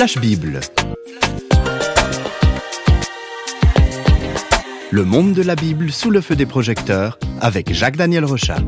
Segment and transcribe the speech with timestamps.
[0.00, 0.60] Flash Bible.
[4.90, 8.60] Le monde de la Bible sous le feu des projecteurs avec Jacques-Daniel Rochat.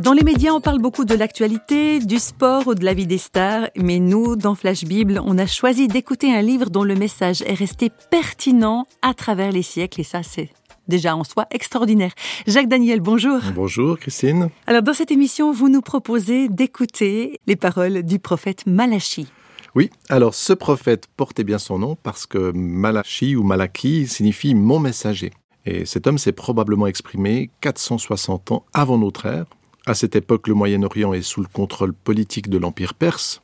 [0.00, 3.18] Dans les médias, on parle beaucoup de l'actualité, du sport ou de la vie des
[3.18, 7.42] stars, mais nous, dans Flash Bible, on a choisi d'écouter un livre dont le message
[7.42, 10.50] est resté pertinent à travers les siècles, et ça, c'est
[10.88, 12.12] déjà en soi extraordinaire.
[12.46, 13.40] Jacques Daniel, bonjour.
[13.54, 14.50] Bonjour Christine.
[14.66, 19.28] Alors dans cette émission, vous nous proposez d'écouter les paroles du prophète Malachi.
[19.74, 24.80] Oui, alors ce prophète portait bien son nom parce que Malachi ou Malaki signifie mon
[24.80, 25.30] messager.
[25.66, 29.44] Et cet homme s'est probablement exprimé 460 ans avant notre ère.
[29.86, 33.40] À cette époque, le Moyen-Orient est sous le contrôle politique de l'Empire perse.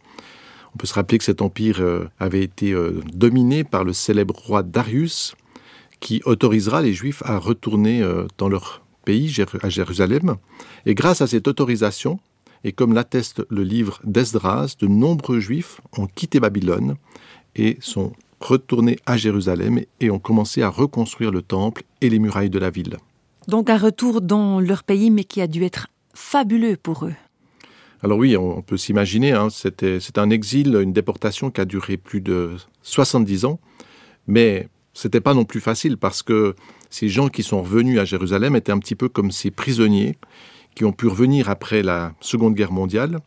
[0.74, 4.34] On peut se rappeler que cet empire euh, avait été euh, dominé par le célèbre
[4.34, 5.36] roi Darius,
[6.00, 10.36] qui autorisera les Juifs à retourner euh, dans leur pays, à Jérusalem.
[10.86, 12.18] Et grâce à cette autorisation,
[12.64, 16.96] et comme l'atteste le livre d'Esdras, de nombreux Juifs ont quitté Babylone
[17.54, 22.50] et sont retournés à Jérusalem et ont commencé à reconstruire le temple et les murailles
[22.50, 22.96] de la ville.
[23.48, 27.14] Donc un retour dans leur pays, mais qui a dû être fabuleux pour eux.
[28.02, 32.20] Alors oui, on peut s'imaginer, hein, c'est un exil, une déportation qui a duré plus
[32.20, 32.50] de
[32.82, 33.58] 70 ans,
[34.26, 36.54] mais c'était pas non plus facile parce que
[36.88, 40.16] ces gens qui sont revenus à Jérusalem étaient un petit peu comme ces prisonniers
[40.74, 43.18] qui ont pu revenir après la Seconde Guerre mondiale.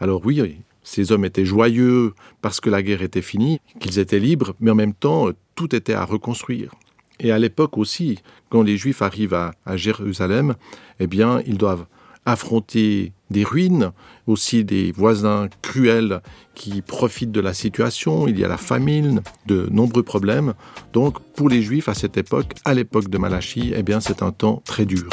[0.00, 4.54] Alors oui, ces hommes étaient joyeux parce que la guerre était finie, qu'ils étaient libres,
[4.60, 6.72] mais en même temps, tout était à reconstruire.
[7.20, 8.18] Et à l'époque aussi,
[8.48, 10.54] quand les Juifs arrivent à, à Jérusalem,
[10.98, 11.84] eh bien, ils doivent
[12.26, 13.92] affronter des ruines,
[14.26, 16.20] aussi des voisins cruels
[16.54, 20.54] qui profitent de la situation, il y a la famine, de nombreux problèmes.
[20.92, 24.32] Donc pour les Juifs à cette époque, à l'époque de Malachie, eh bien c'est un
[24.32, 25.08] temps très dur.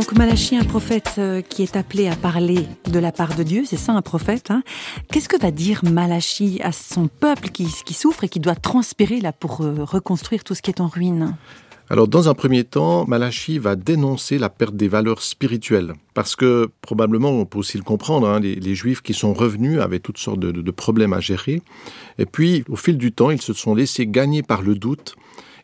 [0.00, 3.64] Donc Malachie, un prophète euh, qui est appelé à parler de la part de Dieu,
[3.66, 4.50] c'est ça un prophète.
[4.50, 4.62] Hein
[5.12, 9.34] Qu'est-ce que va dire Malachie à son peuple qui, souffre et qui doit transpirer là
[9.34, 11.36] pour euh, reconstruire tout ce qui est en ruine?
[11.90, 15.92] Alors, dans un premier temps, Malachie va dénoncer la perte des valeurs spirituelles.
[16.14, 20.00] Parce que, probablement, on peut aussi le comprendre, hein, les, Juifs qui sont revenus avaient
[20.00, 21.60] toutes sortes de, de, problèmes à gérer.
[22.18, 25.14] Et puis, au fil du temps, ils se sont laissés gagner par le doute.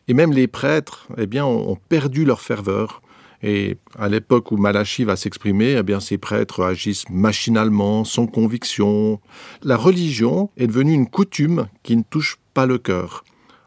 [0.07, 3.01] Et même les prêtres, eh bien, ont perdu leur ferveur.
[3.43, 9.19] Et à l'époque où Malachi va s'exprimer, eh bien, ces prêtres agissent machinalement, sans conviction.
[9.63, 13.23] La religion est devenue une coutume qui ne touche pas le cœur.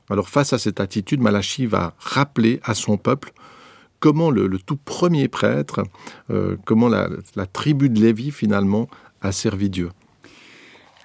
[0.08, 3.32] Alors, face à cette attitude, Malachi va rappeler à son peuple
[4.00, 5.84] comment le, tout premier prêtre,
[6.30, 8.88] euh, comment la tribu de Lévi, finalement,
[9.20, 9.90] a servi Dieu.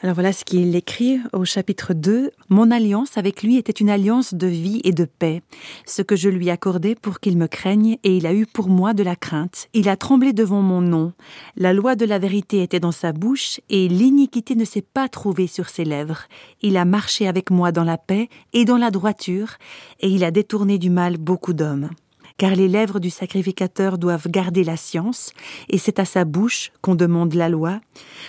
[0.04, 2.32] Alors voilà ce qu'il écrit au chapitre 2.
[2.50, 5.42] Mon alliance avec lui était une alliance de vie et de paix,
[5.86, 8.94] ce que je lui accordais pour qu'il me craigne, et il a eu pour moi
[8.94, 9.70] de la crainte.
[9.74, 11.14] Il a tremblé devant mon nom.
[11.56, 15.48] La loi de la vérité était dans sa bouche, et l'iniquité ne s'est pas trouvée
[15.48, 16.24] sur ses lèvres.
[16.62, 19.54] Il a marché avec moi dans la paix et dans la droiture,
[20.02, 21.90] et il a détourné du mal beaucoup d'hommes
[22.38, 25.32] car les lèvres du sacrificateur doivent garder la science,
[25.70, 27.80] et c'est à sa bouche qu'on demande la loi,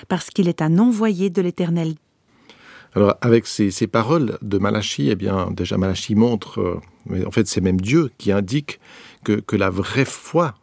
[0.08, 1.94] parce qu'il est un envoyé de l'Éternel.
[2.94, 7.30] Alors, avec ces, ces, paroles de Malachi, eh bien, déjà Malachi montre, euh, mais en
[7.30, 8.80] fait, c'est même Dieu qui indique
[9.22, 10.54] que, que la vraie foi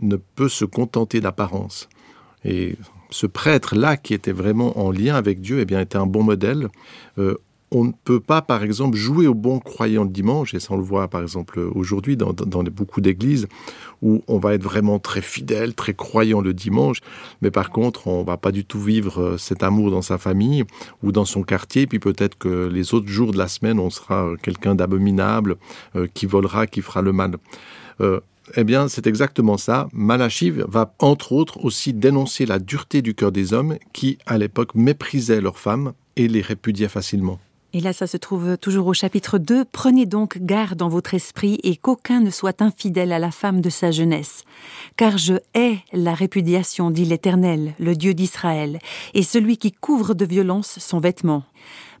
[0.00, 1.88] ne peut se contenter d'apparence.
[2.44, 2.76] Et
[3.10, 6.68] ce prêtre-là, qui était vraiment en lien avec Dieu, eh bien, était un bon modèle.
[7.18, 7.36] Euh,
[7.74, 10.82] on ne peut pas, par exemple, jouer au bon croyant dimanche, et ça on le
[10.82, 13.48] voit par exemple aujourd'hui dans, beaucoup d'églises,
[14.02, 17.00] où on va être vraiment très fidèle, très croyant le dimanche,
[17.40, 20.64] mais par contre on va pas du tout vivre cet amour dans sa famille
[21.02, 24.30] ou dans son quartier, puis peut-être que les autres jours de la semaine on sera
[24.42, 25.56] quelqu'un d'abominable,
[25.96, 27.36] euh, qui volera, qui fera le mal.
[28.00, 28.20] Euh,
[28.56, 29.88] eh bien, c'est exactement ça.
[29.92, 34.74] Malachi va, entre autres, aussi dénoncer la dureté du cœur des hommes qui, à l'époque,
[34.74, 37.38] méprisaient leurs femmes et les répudiaient facilement.
[37.74, 39.64] Et là, ça se trouve toujours au chapitre 2.
[39.64, 43.70] Prenez donc garde dans votre esprit et qu'aucun ne soit infidèle à la femme de
[43.70, 44.44] sa jeunesse.
[44.96, 48.78] Car je hais la répudiation, dit l'Éternel, le Dieu d'Israël,
[49.14, 51.44] et celui qui couvre de violence son vêtement.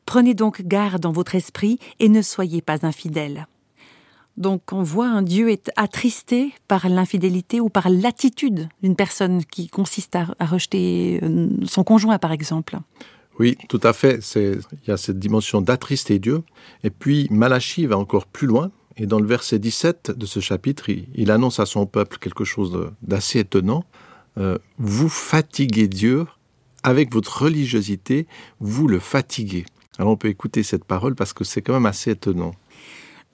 [0.04, 3.46] Prenez donc garde dans votre esprit et ne soyez pas infidèle.
[4.36, 9.68] Donc on voit un Dieu est attristé par l'infidélité ou par l'attitude d'une personne qui
[9.68, 12.78] consiste à, à rejeter euh, son conjoint, par exemple.
[13.42, 14.20] Oui, tout à fait.
[14.36, 16.44] Il y a cette dimension d'attrister Dieu.
[16.84, 18.70] Et puis Malachi va encore plus loin.
[18.96, 22.44] Et dans le verset 17 de ce chapitre, il, il annonce à son peuple quelque
[22.44, 23.84] chose d'assez étonnant.
[24.38, 26.26] Euh, vous fatiguez Dieu
[26.84, 28.28] avec votre religiosité,
[28.60, 29.64] vous le fatiguez.
[29.98, 32.52] Alors on peut écouter cette parole parce que c'est quand même assez étonnant.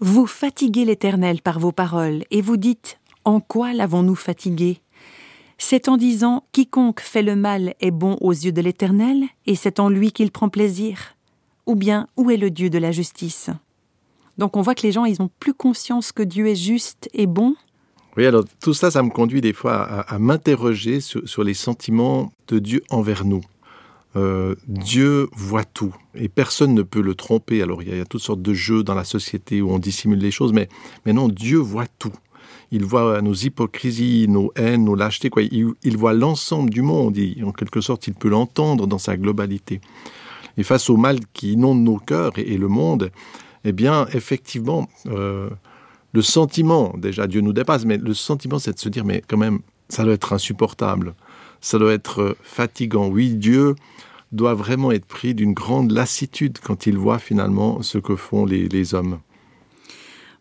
[0.00, 4.80] Vous fatiguez l'Éternel par vos paroles, et vous dites En quoi l'avons-nous fatigué?
[5.58, 9.80] C'est en disant Quiconque fait le mal est bon aux yeux de l'Éternel, et c'est
[9.80, 11.16] en lui qu'il prend plaisir.
[11.66, 13.50] Ou bien, où est le Dieu de la justice?
[14.38, 17.26] Donc on voit que les gens, ils ont plus conscience que Dieu est juste et
[17.26, 17.56] bon.
[18.16, 22.58] Oui, alors tout ça, ça me conduit des fois à, m'interroger sur les sentiments de
[22.58, 23.42] Dieu envers nous.
[24.16, 27.62] Euh, Dieu voit tout et personne ne peut le tromper.
[27.62, 30.30] Alors il y, a, toutes sortes de jeux dans la société où on dissimule les
[30.30, 30.68] choses, mais,
[31.04, 32.14] mais non, Dieu voit tout.
[32.70, 35.30] Il voit nos hypocrisies, nos haines, nos lâchetés.
[35.30, 35.42] Quoi.
[35.42, 37.18] Il, voit l'ensemble du monde.
[37.44, 39.80] en quelque sorte, il peut l'entendre dans sa globalité.
[40.56, 43.10] Et face au mal qui inonde nos cœurs et, le monde,
[43.64, 45.48] eh bien, effectivement, euh,
[46.12, 49.36] le sentiment, déjà, Dieu nous dépasse, mais le sentiment, c'est de se dire, mais quand
[49.36, 51.14] même, ça doit être insupportable
[51.60, 53.08] ça doit être euh, fatigant.
[53.08, 53.74] Oui, Dieu
[54.32, 58.94] doit vraiment être pris d'une grande lassitude quand il voit finalement ce que font les,
[58.94, 59.20] hommes.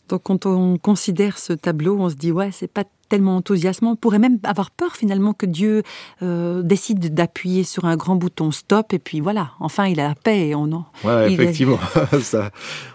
[0.10, 3.92] Donc quand on considère ce tableau, on se dit ouais, c'est pas tellement enthousiasmant.
[3.92, 5.84] On pourrait même avoir peur finalement que Dieu
[6.22, 10.16] euh, décide d'appuyer sur un grand bouton stop et puis voilà, enfin il a la
[10.16, 10.50] paix.
[10.50, 11.80] Et on en, ouais, effectivement,
[12.22, 12.52] ça,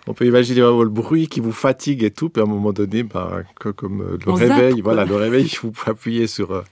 [0.07, 3.03] on peut imaginer le bruit qui vous fatigue et tout, puis à un moment donné,
[3.03, 6.63] bah, comme euh, le réveil, voilà, le réveil, vous pouvez appuyer sur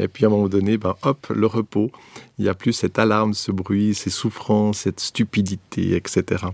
[0.00, 1.90] et puis à un moment donné, ben, hop, le repos.
[2.38, 6.44] Il n'y a plus cette alarme, ce bruit, ces souffrances, cette stupidité, etc.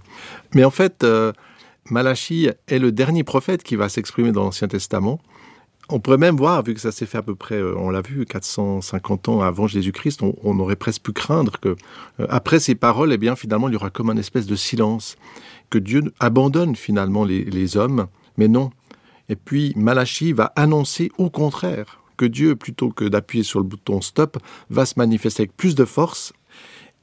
[0.54, 1.32] Mais en fait, euh,
[1.90, 5.20] Malachie est le dernier prophète qui va s'exprimer dans l'Ancien Testament.
[5.88, 8.00] On pourrait même voir, vu que ça s'est fait à peu près, euh, on l'a
[8.00, 11.76] vu, 450 ans avant Jésus-Christ, on, aurait presque pu craindre que,
[12.18, 15.16] euh, après ces paroles, eh bien, finalement, il y aura comme un espèce de silence,
[15.70, 18.70] que Dieu abandonne finalement les, les hommes, mais non.
[19.28, 24.00] Et puis, Malachie va annoncer au contraire que Dieu, plutôt que d'appuyer sur le bouton
[24.00, 24.38] stop,
[24.70, 26.32] va se manifester avec plus de force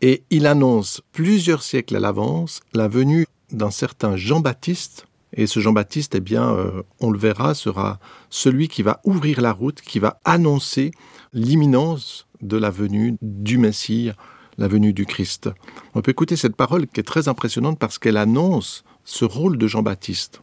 [0.01, 5.07] et il annonce plusieurs siècles à l'avance la venue d'un certain Jean-Baptiste.
[5.35, 9.51] Et ce Jean-Baptiste, eh bien, euh, on le verra, sera celui qui va ouvrir la
[9.51, 10.91] route, qui va annoncer
[11.33, 14.11] l'imminence de la venue du Messie,
[14.57, 15.49] la venue du Christ.
[15.95, 19.67] On peut écouter cette parole qui est très impressionnante parce qu'elle annonce ce rôle de
[19.67, 20.41] Jean-Baptiste.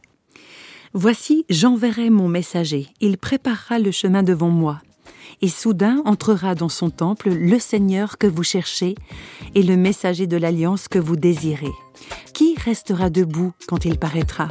[0.93, 4.81] Voici, j'enverrai mon messager, il préparera le chemin devant moi.
[5.43, 8.95] Et soudain entrera dans son temple le Seigneur que vous cherchez
[9.55, 11.73] et le messager de l'alliance que vous désirez.
[12.35, 14.51] Qui restera debout quand il paraîtra?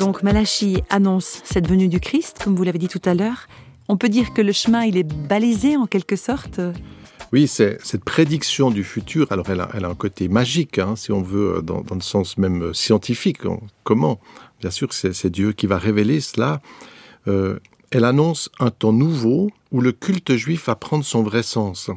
[0.00, 3.46] Donc Malachie annonce cette venue du Christ, comme vous l'avez dit tout à l'heure,
[3.88, 6.60] on peut dire que le chemin, il est balisé en quelque sorte
[7.34, 9.26] oui, cette prédiction du futur.
[9.32, 12.72] Alors, elle a, un côté magique, hein, si on veut, dans, le sens même euh,
[12.72, 13.40] scientifique.
[13.82, 14.20] Comment?
[14.60, 16.62] Bien sûr, c'est Dieu qui va révéler cela.
[17.26, 17.58] Euh,
[17.90, 21.90] elle annonce un temps nouveau où le culte juif va prendre son vrai sens.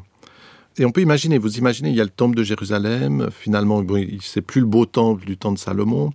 [0.79, 3.29] Et on peut imaginer, vous imaginez, il y a le temple de Jérusalem.
[3.31, 3.85] Finalement,
[4.21, 6.13] c'est plus le beau temple du temps de Salomon.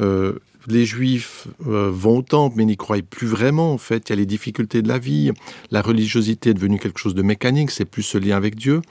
[0.00, 3.72] Euh, les Juifs euh, vont au temple, mais n'y croient plus vraiment.
[3.72, 5.32] En fait, il y a les difficultés de la vie.
[5.70, 7.70] La religiosité est devenue quelque chose de mécanique.
[7.70, 8.82] C'est plus ce lien avec Dieu.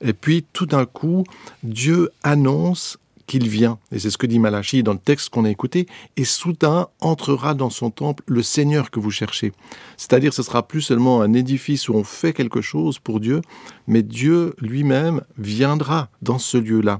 [0.00, 1.24] Et puis, tout d'un coup,
[1.62, 3.78] Dieu annonce qu'il vient.
[3.92, 5.86] Et c'est ce que dit Malachie dans le texte qu'on a écouté.
[6.16, 9.52] Et soudain entrera dans son temple le Seigneur que vous cherchez.
[9.96, 13.42] C'est-à-dire, ce sera plus seulement un édifice où on fait quelque chose pour Dieu,
[13.86, 16.98] mais Dieu lui-même viendra dans ce lieu-là.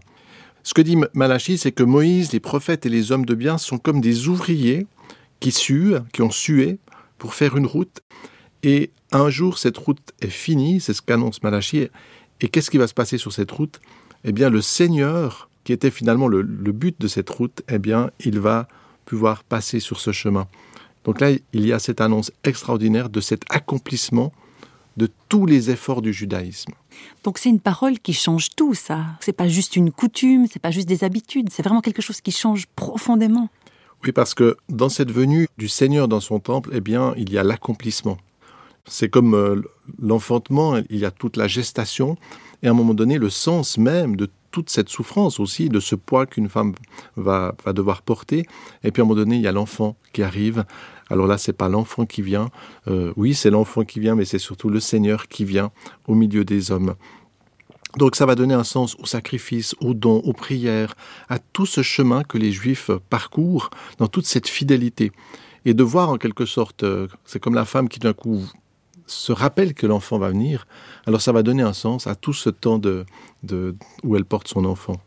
[0.68, 3.78] Ce que dit Malachie, c'est que Moïse, les prophètes et les hommes de bien sont
[3.78, 4.86] comme des ouvriers
[5.40, 6.78] qui suent, qui ont sué
[7.16, 8.02] pour faire une route.
[8.62, 11.88] Et un jour, cette route est finie, c'est ce qu'annonce Malachie.
[12.42, 13.80] Et qu'est-ce qui va se passer sur cette route?
[14.24, 18.10] Eh bien, le Seigneur, qui était finalement le, le, but de cette route, eh bien,
[18.20, 18.68] il va
[19.06, 20.48] pouvoir passer sur ce chemin.
[21.04, 24.34] Donc là, il y a cette annonce extraordinaire de cet accomplissement
[24.98, 26.72] de tous les efforts du judaïsme.
[27.24, 29.06] Donc c'est une parole qui change tout, ça.
[29.20, 32.32] C'est pas juste une coutume, c'est pas juste des habitudes, c'est vraiment quelque chose qui
[32.32, 33.48] change profondément.
[34.04, 37.38] Oui, parce que dans cette venue du Seigneur dans son temple, eh bien, il y
[37.38, 38.18] a l'accomplissement.
[38.86, 39.62] C'est comme euh,
[40.00, 42.16] l'enfantement, il y a toute la gestation,
[42.62, 45.94] et à un moment donné, le sens même de toute cette souffrance aussi, de ce
[45.94, 46.74] poids qu'une femme
[47.16, 48.46] va, va devoir porter.
[48.82, 50.64] Et puis à un moment donné, il y a l'enfant qui arrive
[51.10, 52.50] alors là, c'est pas l'enfant qui vient.
[52.86, 55.70] Euh, oui, c'est l'enfant qui vient, mais c'est surtout le Seigneur qui vient
[56.06, 56.94] au milieu des hommes.
[57.96, 60.94] Donc ça va donner un sens au sacrifice, aux dons, aux prières,
[61.28, 65.10] à tout ce chemin que les Juifs parcourent dans toute cette fidélité.
[65.64, 68.42] Et de voir en quelque sorte, euh, c'est comme la femme qui d'un coup
[69.06, 70.66] se rappelle que l'enfant va venir,
[71.06, 73.06] alors ça va donner un sens à tout ce temps de,
[74.04, 75.00] où elle porte son enfant.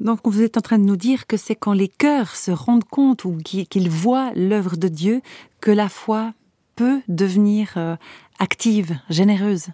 [0.00, 2.84] Donc vous êtes en train de nous dire que c'est quand les cœurs se rendent
[2.84, 5.20] compte ou qu'ils voient l'œuvre de Dieu
[5.60, 6.32] que la foi
[6.76, 7.96] peut devenir euh,
[8.38, 9.68] active, généreuse.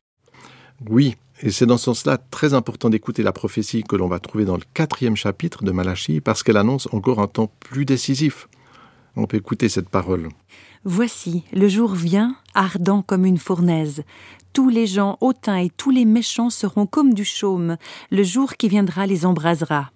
[0.89, 4.45] Oui, et c'est dans ce sens-là très important d'écouter la prophétie que l'on va trouver
[4.45, 8.49] dans le quatrième chapitre de Malachie, parce qu'elle annonce encore un temps plus décisif.
[9.17, 10.29] On peut écouter cette parole.
[10.85, 14.03] Voici, le jour vient, ardent comme une fournaise.
[14.53, 17.77] Tous les gens hautains et tous les méchants seront comme du chaume.
[18.11, 19.91] Le jour qui viendra les embrasera.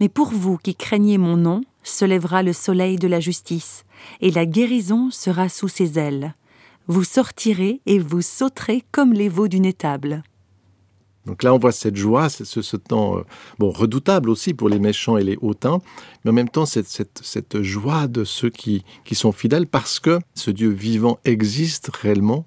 [0.00, 3.84] Mais pour vous qui craignez mon nom, se lèvera le soleil de la justice,
[4.20, 6.34] et la guérison sera sous ses ailes.
[6.86, 10.22] Vous sortirez et vous sauterez comme les veaux d'une étable.
[11.26, 13.22] Donc là, on voit cette joie, ce, temps euh,
[13.58, 15.80] bon, redoutable aussi pour les méchants et les hautains,
[16.24, 20.18] mais en même temps cette, cette, joie de ceux qui, qui sont fidèles parce que
[20.34, 22.46] ce Dieu vivant existe réellement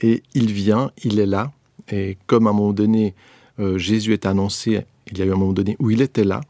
[0.00, 1.52] et il vient, il est là.
[1.90, 3.14] Et comme à un moment donné,
[3.60, 6.40] euh, Jésus est annoncé, il y a eu un moment donné où il était là,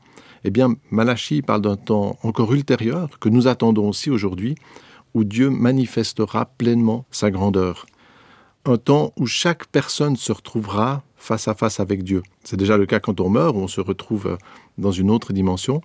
[0.45, 4.57] eh bien, Malachie parle d'un temps encore ultérieur que nous attendons aussi aujourd'hui,
[5.15, 7.87] où Dieu manifestera pleinement sa grandeur.
[8.65, 12.23] Un temps où chaque personne se retrouvera face à face avec Dieu.
[12.45, 14.39] C'est déjà le cas quand on meurt, où on se retrouve
[14.79, 15.81] dans une autre dimension.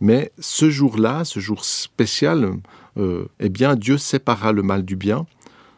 [0.00, 2.52] Mais ce jour-là, ce jour spécial,
[2.96, 5.26] euh, eh bien, Dieu séparera le mal du bien.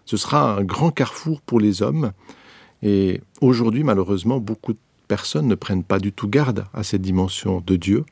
[0.05, 2.13] Ce sera un grand carrefour pour les hommes.
[2.83, 4.79] Et aujourd'hui, malheureusement, beaucoup de
[5.11, 8.05] personnes ne prennent pas du tout garde à cette dimension de Dieu.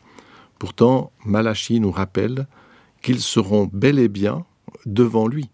[0.59, 2.49] Pourtant, Malachie nous rappelle
[3.02, 4.45] qu'ils seront bel et bien
[4.85, 5.49] devant lui.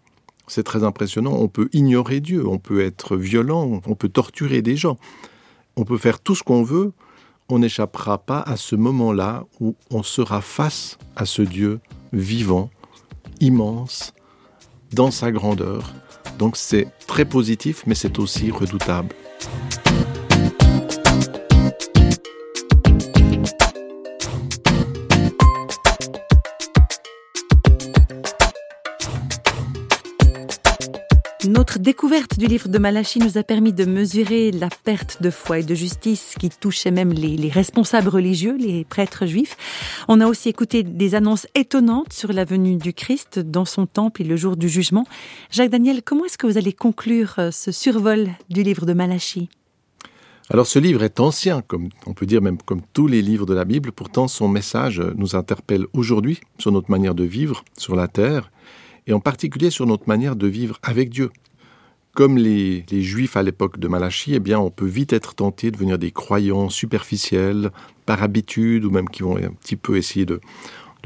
[0.47, 1.33] C'est très impressionnant.
[1.33, 4.97] On peut ignorer Dieu, on peut être violent, on peut torturer des gens.
[5.75, 6.93] On peut faire tout ce qu'on veut,
[7.47, 11.79] on n'échappera pas à ce moment-là où on sera face à ce Dieu
[12.11, 12.71] vivant,
[13.39, 14.15] immense,
[14.93, 15.93] dans sa grandeur.
[16.39, 19.13] Donc c'est très positif, mais c'est aussi redoutable.
[31.85, 35.63] Découverte du livre de Malachie nous a permis de mesurer la perte de foi et
[35.63, 39.55] de justice qui touchait même les, responsables religieux, les prêtres juifs.
[40.07, 44.23] On a aussi écouté des annonces étonnantes sur la venue du Christ dans son temple
[44.23, 45.05] et le jour du jugement.
[45.51, 49.47] Jacques Daniel, comment est-ce que vous allez conclure euh, ce survol du livre de Malachie
[50.51, 53.55] alors ce livre est ancien, comme on peut dire même comme tous les livres de
[53.55, 58.07] la Bible, pourtant son message nous interpelle aujourd'hui sur notre manière de vivre sur la
[58.07, 58.51] terre
[59.07, 61.31] et en particulier sur notre manière de vivre avec Dieu.
[62.15, 65.75] Comme les, Juifs à l'époque de Malachie, eh bien, on peut vite être tenté de
[65.75, 67.71] devenir des croyants superficiels,
[68.05, 70.39] par habitude, ou même qui vont un petit peu essayer de,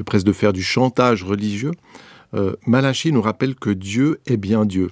[0.06, 1.72] presque de faire du chantage religieux.
[2.34, 4.88] Euh, Malachie nous rappelle que Dieu est bien Dieu.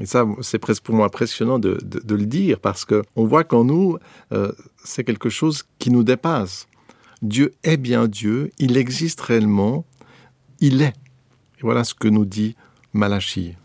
[0.00, 3.98] Et ça, c'est presque pour moi impressionnant de, le dire, parce qu'on voit qu'en nous,
[4.32, 4.52] euh,
[4.82, 6.68] c'est quelque chose qui nous dépasse.
[7.20, 9.84] Dieu est bien Dieu, il existe réellement,
[10.60, 10.94] il est.
[11.58, 12.56] Et voilà ce que nous dit
[12.94, 13.56] Malachie.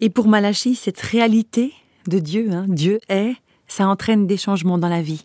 [0.00, 1.72] Et pour Malachie, cette réalité
[2.06, 3.34] de Dieu, hein, Dieu est,
[3.66, 5.24] ça entraîne des changements dans la vie.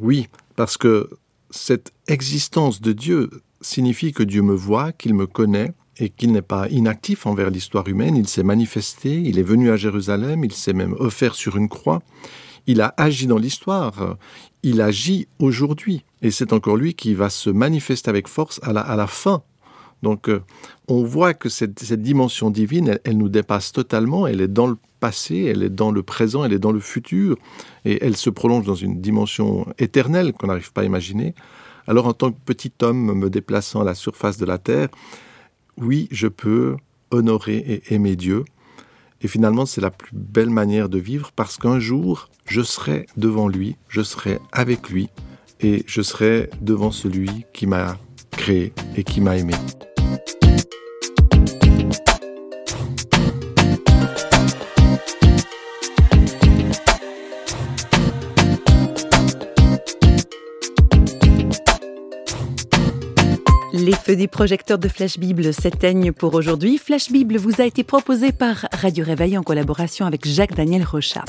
[0.00, 1.10] Oui, parce que
[1.50, 3.30] cette existence de Dieu
[3.60, 7.88] signifie que Dieu me voit, qu'il me connaît et qu'il n'est pas inactif envers l'histoire
[7.88, 8.16] humaine.
[8.16, 12.02] Il s'est manifesté, il est venu à Jérusalem, il s'est même offert sur une croix.
[12.66, 14.16] Il a agi dans l'histoire,
[14.62, 16.04] il agit aujourd'hui.
[16.22, 19.42] Et c'est encore lui qui va se manifester avec force à la, à la fin
[20.02, 20.40] donc euh,
[20.88, 25.44] on voit que cette, dimension divine, elle, nous dépasse totalement, elle est dans le passé,
[25.44, 27.36] elle est dans le présent, elle est dans le futur,
[27.84, 31.34] et elle se prolonge dans une dimension éternelle qu'on n'arrive pas à imaginer.
[31.86, 34.88] Alors en tant que petit homme me déplaçant à la surface de la terre,
[35.78, 36.76] oui, je peux
[37.10, 38.44] honorer et aimer Dieu.
[39.20, 43.48] Et finalement, c'est la plus belle manière de vivre parce qu'un jour, je serai devant
[43.48, 45.08] lui, je serai avec lui,
[45.60, 47.96] et je serai devant celui qui m'a
[48.50, 49.54] et qui m'a aimé.
[63.72, 66.78] Les feux des projecteurs de Flash Bible s'éteignent pour aujourd'hui.
[66.78, 71.24] Flash Bible vous a été proposé par Radio Réveil en collaboration avec Jacques-Daniel Rochat.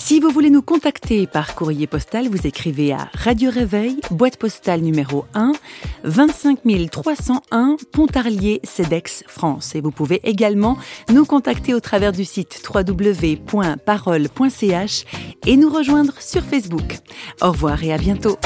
[0.00, 4.80] Si vous voulez nous contacter par courrier postal, vous écrivez à Radio Réveil, boîte postale
[4.80, 5.52] numéro 1,
[6.04, 6.58] 25
[6.90, 9.74] 301, Pontarlier, CEDEX, France.
[9.76, 10.78] Et vous pouvez également
[11.12, 13.44] nous contacter au travers du site www.parole.ch
[15.46, 16.96] et nous rejoindre sur Facebook.
[17.42, 18.38] Au revoir et à bientôt.